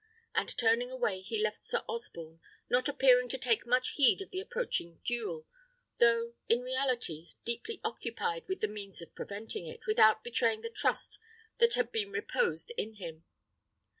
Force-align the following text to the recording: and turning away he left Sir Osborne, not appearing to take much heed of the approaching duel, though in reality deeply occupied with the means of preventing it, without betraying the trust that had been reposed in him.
and 0.33 0.57
turning 0.57 0.89
away 0.89 1.19
he 1.21 1.39
left 1.39 1.61
Sir 1.61 1.83
Osborne, 1.87 2.39
not 2.71 2.89
appearing 2.89 3.29
to 3.29 3.37
take 3.37 3.67
much 3.67 3.89
heed 3.89 4.19
of 4.19 4.31
the 4.31 4.39
approaching 4.39 4.99
duel, 5.05 5.45
though 5.99 6.33
in 6.49 6.61
reality 6.61 7.33
deeply 7.45 7.79
occupied 7.83 8.47
with 8.47 8.61
the 8.61 8.67
means 8.67 9.03
of 9.03 9.13
preventing 9.13 9.67
it, 9.67 9.85
without 9.85 10.23
betraying 10.23 10.61
the 10.61 10.71
trust 10.71 11.19
that 11.59 11.75
had 11.75 11.91
been 11.91 12.09
reposed 12.11 12.71
in 12.79 12.95
him. 12.95 13.25